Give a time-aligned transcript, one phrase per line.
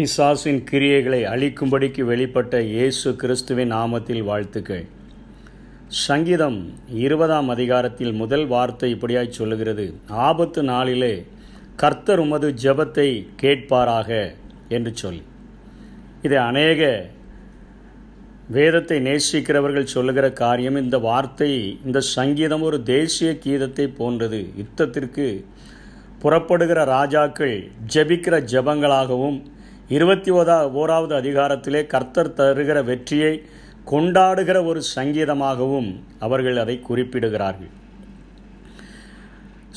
[0.00, 4.84] பிசாசின் கிரியைகளை அழிக்கும்படிக்கு வெளிப்பட்ட இயேசு கிறிஸ்துவின் நாமத்தில் வாழ்த்துக்கள்.
[6.04, 6.56] சங்கீதம்
[7.02, 9.86] இருபதாம் அதிகாரத்தில் முதல் வார்த்தை இப்படியாய் சொல்லுகிறது.
[10.28, 11.12] ஆபத்து நாளிலே
[11.82, 13.06] கர்த்தர் உமது ஜெபத்தை
[13.42, 14.08] கேட்பாராக
[14.78, 15.22] என்று சொல்லி
[16.28, 16.80] இது அநேக
[18.58, 21.52] வேதத்தை நேசிக்கிறவர்கள் சொல்லுகிற காரியம் இந்த வார்த்தை
[21.86, 24.42] இந்த சங்கீதம் ஒரு தேசிய கீதத்தை போன்றது.
[24.62, 25.28] யுத்தத்திற்கு
[26.24, 27.56] புறப்படுகிற ராஜாக்கள்
[27.94, 29.40] ஜெபிக்கிற ஜெபங்களாகவும்
[29.94, 33.30] இருபத்தி ஓதா ஓராவது அதிகாரத்திலே கர்த்தர் தருகிற வெற்றியை
[33.90, 35.88] கொண்டாடுகிற ஒரு சங்கீதமாகவும்
[36.26, 37.72] அவர்கள் அதை குறிப்பிடுகிறார்கள்.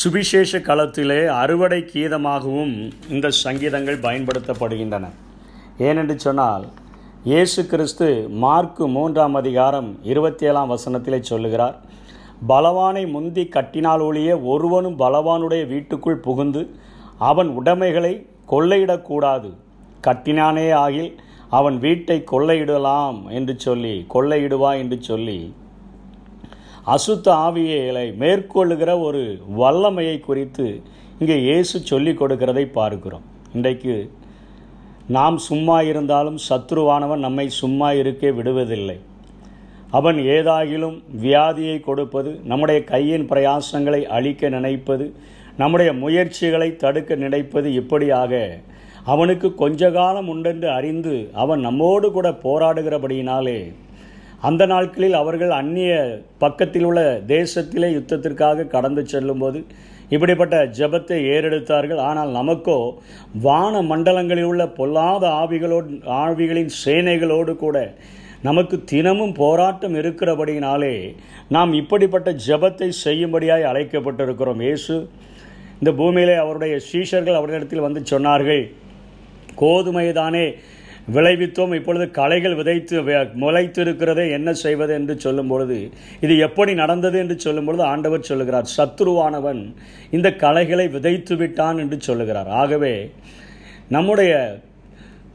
[0.00, 2.72] சுவிசேஷ களத்திலே அறுவடை கீதமாகவும்
[3.16, 5.04] இந்த சங்கீதங்கள் பயன்படுத்தப்படுகின்றன.
[5.88, 6.66] ஏனென்று சொன்னால்
[7.32, 8.08] இயேசு கிறிஸ்து
[8.46, 11.78] மார்க்கு மூன்றாம் அதிகாரம் இருபத்தி ஏழாம் வசனத்திலே சொல்லுகிறார்
[12.54, 16.62] பலவானை முந்தி கட்டினால் ஒழிய ஒருவனும் பலவானுடைய வீட்டுக்குள் புகுந்து
[17.30, 18.16] அவன் உடைமைகளை
[18.52, 19.50] கொள்ளையிடக்கூடாது.
[20.06, 21.10] கட்டினானே ஆகில்
[21.56, 25.38] அவன் வீட்டை கொள்ளையிடலாம் என்று சொல்லி கொள்ளையிடுவா என்று சொல்லி
[26.94, 29.22] அசுத்த ஆவியலை மேற்கொள்ளுகிற ஒரு
[29.60, 30.66] வல்லமையை குறித்து
[31.18, 33.24] இங்கே இயேசு சொல்லிக் கொடுக்கிறதை பார்க்கிறோம்.
[33.54, 33.94] இன்றைக்கு
[35.16, 38.98] நாம் சும்மா இருந்தாலும் சத்ருவானவன் நம்மை சும்மா இருக்க விடுவதில்லை.
[39.96, 45.06] அவன் ஏதாகிலும் வியாதியை கொடுப்பது நம்முடைய கையின் பிரயாசங்களை அழிக்க நினைப்பது
[45.60, 48.32] நம்முடைய முயற்சிகளை தடுக்க நினைப்பது இப்படியாக.
[49.12, 53.60] அவனுக்கு கொஞ்ச காலம் உண்டென்று அறிந்து அவன் நம்மோடு கூட போராடுகிறபடியினாலே.
[54.48, 55.92] அந்த நாட்களில் அவர்கள் அந்நிய
[56.42, 57.00] பக்கத்தில் உள்ள
[57.34, 59.60] தேசத்திலே யுத்தத்திற்காக கடந்து செல்லும்போது
[60.14, 62.00] இப்படிப்பட்ட ஜபத்தை ஏறெடுத்தார்கள்.
[62.08, 62.76] ஆனால் நமக்கோ
[63.46, 67.76] வான மண்டலங்களில் உள்ள பொல்லாத ஆவிகளோடு ஆவிகளின் சேனைகளோடு கூட
[68.48, 70.94] நமக்கு தினமும் போராட்டம் இருக்கிறபடியினாலே
[71.56, 74.62] நாம் இப்படிப்பட்ட ஜபத்தை செய்யும்படியாய் அழைக்கப்பட்டிருக்கிறோம்.
[74.66, 74.96] இயேசு
[75.80, 78.64] இந்த பூமியிலே அவருடைய சீஷர்கள் அவரிடத்தில் வந்து சொன்னார்கள்
[79.62, 80.46] கோதுமைதானே
[81.16, 82.96] விளைவித்தோம் இப்பொழுது களைகள் விதைத்து
[83.42, 84.92] முளைத்து இருக்கிறதே என்ன செய்வது?
[84.94, 85.78] என்று சொல்லும் பொழுது
[86.24, 87.16] இது எப்படி நடந்தது?
[87.18, 89.62] என்று சொல்லும் பொழுது ஆண்டவர் சொல்லுகிறார் சத்ருவானவன்
[90.16, 92.50] இந்த களைகளை விதைத்து விட்டான் என்று சொல்லுகிறார்.
[92.62, 92.94] ஆகவே
[93.96, 94.32] நம்முடைய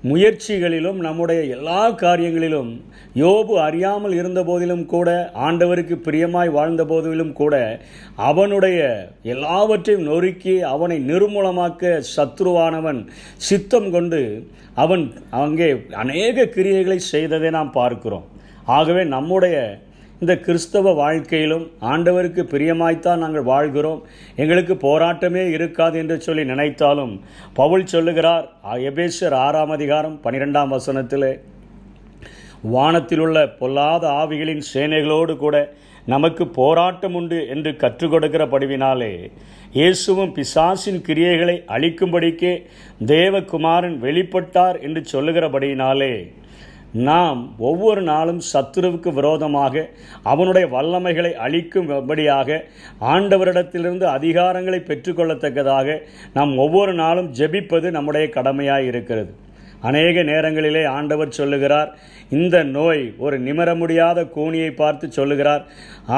[0.04, 2.72] முயற்சிகளிலும் நம்முடைய எல்லா காரியங்களிலும்
[3.16, 5.10] யோபு அறியாமல் இருந்த போதிலும் கூட
[5.46, 7.56] ஆண்டவருக்கு பிரியமாய் வாழ்ந்த போதிலும் கூட
[8.16, 8.80] அவனுடைய
[9.24, 13.02] எல்லாவற்றையும் நொறுக்கி அவனை நிர்மூலமாக்க சத்ருவானவன்
[13.38, 14.22] சித்தம் கொண்டு
[14.74, 15.70] அவன் அங்கே
[16.04, 18.28] அநேக கிரியைகளை செய்ததை நாம் பார்க்கிறோம்.
[18.66, 19.56] ஆகவே நம்முடைய
[20.24, 24.02] இந்த கிறிஸ்தவ வாழ்க்கையிலும் ஆண்டவருக்கு பிரியமாய்த்தான் நாங்கள் வாழ்கிறோம்.
[24.36, 27.14] எங்களுக்கு போராட்டமே இருக்காது என்று சொல்லி நினைத்தாலும்
[27.54, 28.46] பவுல் சொல்லுகிறார்
[28.90, 31.28] எபேஸ்வர் ஆறாம் அதிகாரம் பனிரெண்டாம் வசனத்தில்
[32.74, 35.56] வானத்தில் உள்ள பொல்லாத ஆவிகளின் சேனைகளோடு கூட
[36.06, 39.12] நமக்கு போராட்டம் உண்டு என்று கற்றுக் கொடுக்கிற படிவினாலே
[39.74, 42.54] இயேசுவும் பிசாசின் கிரியைகளை அழிக்கும்படிக்கே
[43.06, 46.14] தேவகுமாரன் வெளிப்பட்டார் என்று சொல்லுகிறபடியினாலே
[46.94, 49.90] நாம் ஒவ்வொரு நாளும் சத்துருவுக்கு விரோதமாக
[50.24, 52.60] அவனுடைய வல்லமைகளை அழிக்கும்படியாக
[53.02, 56.00] ஆண்டவரிடத்திலிருந்து அதிகாரங்களை பெற்றுக்கொள்ளத்தக்கதாக
[56.34, 59.36] நாம் ஒவ்வொரு நாளும் ஜெபிப்பது நம்முடைய கடமையாக இருக்கிறது.
[59.88, 61.92] அநேக நேரங்களிலே ஆண்டவர் சொல்லுகிறார்
[62.38, 65.64] இந்த நோய் ஒரு நிமர முடியாத கூனியை பார்த்து சொல்லுகிறார்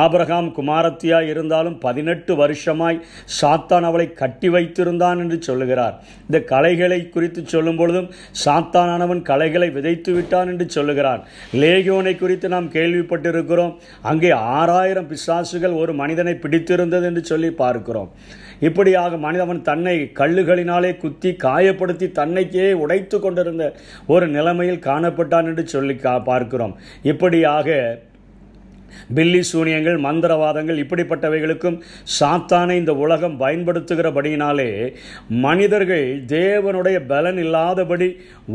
[0.02, 3.02] ஆபிரகாம் குமாரத்தியா இருந்தாலும் பதினெட்டு வருஷமாய்
[3.40, 5.96] சாத்தான் அவளை கட்டி வைத்திருந்தான் என்று சொல்லுகிறார்.
[6.28, 8.10] இந்த கலைகளை குறித்து சொல்லும் பொழுதும்
[8.46, 11.22] சாத்தானவன் கலைகளை விதைத்து விட்டான் என்று சொல்லுகிறார்.
[11.64, 13.76] லேகியோனை குறித்து நாம் கேள்விப்பட்டிருக்கிறோம்
[14.12, 18.12] அங்கே ஆறாயிரம் பிசாசுகள் ஒரு மனிதனை பிடித்திருந்தது என்று சொல்லி பார்க்கிறோம்.
[18.60, 23.74] இப்படியாக மனிதவன் தன்னை கல்லுகளினாலே குத்தி காயப்படுத்தி தன்னைக்கே உடைத்து கொண்டிருந்த
[24.08, 26.76] ஒரு நிலைமையில் காணப்பட்டான் என்று சொல்லி பார்க்கிறோம்.
[27.02, 28.00] இப்படியாக
[29.16, 31.78] பில்லி சூனியங்கள் மந்திரவாதங்கள் இப்படிப்பட்டவைகளுக்கும்
[32.20, 34.70] சாத்தானை இந்த உலகம் பயன்படுத்துகிறபடியினாலே
[35.46, 38.10] மனிதர்கள் தேவனுடைய பலன் இல்லாதபடி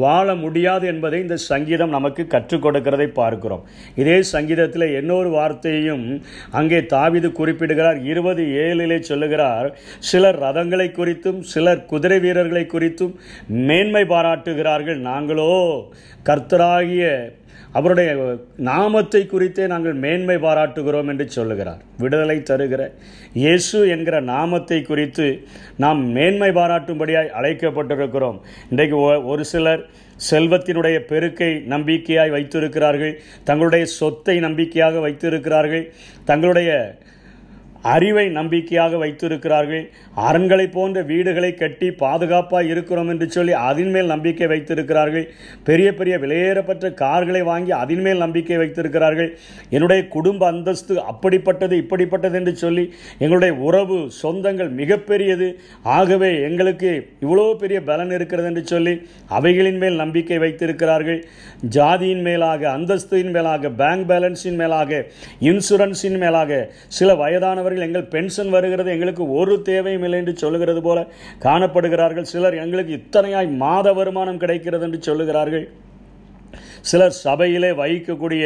[0.04, 3.64] வாழ முடியாது என்பதை இந்த சங்கீதம் நமக்கு கற்றுக் கொடுக்கிறதை பார்க்கிறோம்.
[4.02, 6.04] இதே சங்கீதத்தில் இன்னொரு வார்த்தையும்
[6.50, 7.98] அங்கே தாவிது குறிப்பிடுகிறார்.
[8.12, 9.68] இருபது ஏழிலே சொல்லுகிறார்
[10.10, 13.14] சிலர் ரதங்களை குறித்தும் சிலர் குதிரை வீரர்களை குறித்தும்
[13.68, 14.98] மேன்மை பாராட்டுகிறார்கள்.
[15.10, 15.52] நாங்களோ
[16.28, 17.04] கர்த்தராகிய
[17.78, 18.10] அவருடைய
[18.68, 21.82] நாமத்தை குறித்தே நாங்கள் மேன்மை பாராட்டுகிறோம் என்று சொல்லுகிறார்.
[22.02, 22.82] விடுதலை தருகிற
[23.42, 25.26] இயேசு என்கிற நாமத்தை குறித்து
[25.84, 28.38] நாம் மேன்மை பாராட்டும்படியாய் அழைக்கப்பட்டிருக்கிறோம்.
[28.70, 28.98] இன்றைக்கு
[29.32, 29.84] ஒரு சிலர்
[30.30, 33.14] செல்வத்தினுடைய பெருக்கை நம்பிக்கையாய் வைத்திருக்கிறார்கள்.
[33.44, 35.86] தங்களுடைய சொத்தை நம்பிக்கையாக வைத்திருக்கிறார்கள்.
[36.24, 36.70] தங்களுடைய
[37.82, 39.90] அறிவை நம்பிக்கையாக வைத்திருக்கிறார்கள்.
[40.16, 45.26] அரண்களை போன்ற வீடுகளை கட்டி பாதுகாப்பாக இருக்கிறோம் என்று சொல்லி அதன் மேல் நம்பிக்கை வைத்திருக்கிறார்கள்.
[45.64, 49.38] பெரிய பெரிய விலையேறப்பட்ட கார்களை வாங்கி அதன் மேல் நம்பிக்கை வைத்திருக்கிறார்கள்.
[49.70, 55.56] என்னுடைய குடும்ப அந்தஸ்து அப்படிப்பட்டது இப்படிப்பட்டது என்று சொல்லி எங்களுடைய உறவு சொந்தங்கள் மிகப்பெரியது.
[55.82, 61.24] ஆகவே எங்களுக்கு இவ்வளோ பெரிய பலன் இருக்கிறது என்று சொல்லி அவைகளின் மேல் நம்பிக்கை வைத்திருக்கிறார்கள்.
[61.76, 65.06] ஜாதியின் மேலாக அந்தஸ்தின் மேலாக பேங்க் பேலன்ஸின் மேலாக
[65.40, 70.98] இன்சூரன்ஸின் மேலாக சில வயதானவர் வயதானவர்கள் எங்கள் பென்ஷன் வருகிறது எங்களுக்கு ஒரு தேவையும் இல்லை என்று சொல்லுகிறது போல
[71.46, 72.30] காணப்படுகிறார்கள்.
[72.32, 75.66] சிலர் எங்களுக்கு இத்தனையாய் மாத வருமானம் கிடைக்கிறது என்று சொல்லுகிறார்கள்.
[76.90, 78.44] சிலர் சபையிலே வகிக்கக்கூடிய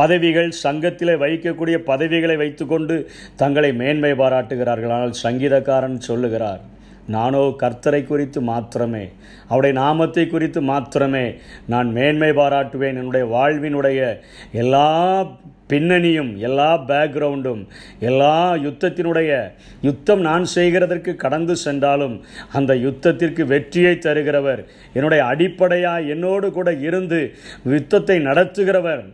[0.00, 2.96] பதவிகள் சங்கத்திலே வகிக்கக்கூடிய பதவிகளை வைத்துக்கொண்டு
[3.42, 4.94] தங்களை மேன்மை பாராட்டுகிறார்கள்.
[4.96, 6.62] ஆனால் சங்கீதக்காரன் சொல்லுகிறார்
[7.06, 9.08] நானோ கர்த்தரை குறித்து மாத்திரமே.
[9.44, 11.34] அவருடைய நாமத்தை குறித்து மாத்திரமே.
[11.66, 12.94] நான் மேன்மை பாராட்டுவேன்.
[12.94, 14.18] என்னுடைய வாழ்வினுடைய
[14.52, 15.26] எல்லா
[15.68, 17.66] பின்னணியும் எல்லா பேக்ரவுண்டும்
[17.98, 22.22] எல்லா யுத்தத்தினுடைய யுத்தம் நான் செய்கிறதற்கு கடந்து சென்றாலும்
[22.52, 24.64] அந்த யுத்தத்திற்கு வெற்றியை தருகிறவர்.
[24.92, 27.34] என்னுடைய அடிப்படையாக என்னோடு கூட இருந்து
[27.64, 29.04] யுத்தத்தை நடத்துகிறவர்.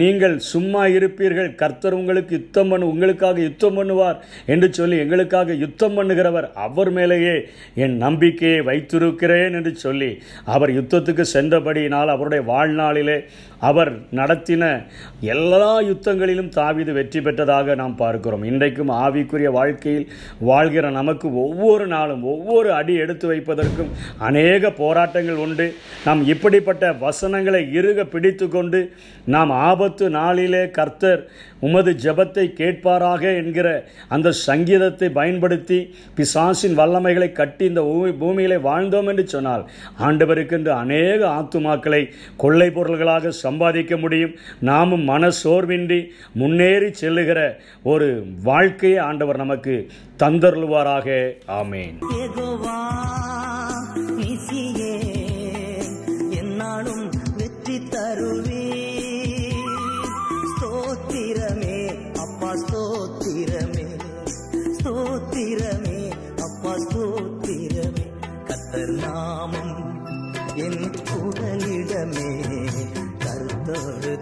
[0.00, 1.54] நீங்கள் சும்மா இருப்பீர்கள்.
[1.54, 7.36] கர்த்தர் உங்களுக்கு யுத்தம் பண்ணு உங்களுக்காக யுத்தம் பண்ணுவார் என்று சொல்லி எங்களுக்காக யுத்தம் பண்ணுகிறவர் அவர் மேலேயே
[7.74, 10.10] என் நம்பிக்கையை வைத்திருக்கிறேன் என்று சொல்லி
[10.44, 13.18] அவர் யுத்தத்துக்கு சென்றபடியினால் அவருடைய வாழ்நாளிலே
[13.68, 14.64] அவர் நடத்தின
[15.20, 18.44] எல்லா யுத்தங்களிலும் தாவிது வெற்றி பெற்றதாக நாம் பார்க்கிறோம்.
[18.50, 20.06] இன்றைக்கும் ஆவிக்குரிய வாழ்க்கையில்
[20.50, 23.90] வாழ்கிற நமக்கு ஒவ்வொரு நாளும் ஒவ்வொரு அடி எடுத்து வைப்பதற்கும்
[24.28, 25.66] அநேக போராட்டங்கள் உண்டு.
[26.04, 28.80] நாம் இப்படிப்பட்ட வசனங்களை இறுக பிடித்து கொண்டு
[29.24, 31.22] நாம் ஆபத்து நாளிலே கர்த்தர்
[31.66, 33.68] உமது ஜபத்தை கேட்பாராக என்கிற
[34.08, 35.78] அந்த சங்கீதத்தை பயன்படுத்தி
[36.16, 37.82] பிசாசின் வல்லமைகளை கட்டி இந்த
[38.18, 39.64] பூமியிலே வாழ்ந்தோம் என்று சொன்னால்
[40.06, 42.02] ஆண்டவருக்கென்று அநேக ஆத்துமாக்களை
[42.36, 44.34] கொள்ளை பொருள்களாக சம்பாதிக்க முடியும்.
[44.70, 46.00] நாமும் மன சோர்வின்றி
[46.34, 47.40] முன்னேறி செல்லுகிற
[47.82, 48.10] ஒரு
[48.42, 49.76] வாழ்க்கையை ஆண்டவர் நமக்கு
[50.22, 51.08] தந்தருள்வாராக.
[51.60, 51.98] ஆமேன்.
[63.30, 63.84] ஸ்தோத்திரமே
[64.76, 65.98] ஸ்தோத்திரமே
[66.44, 68.04] அப்பா ஸ்தோத்திரமே
[68.48, 69.74] கத்தர் நாமம்
[70.64, 72.30] என் குடலிடமே
[73.24, 74.14] கருத்தொரு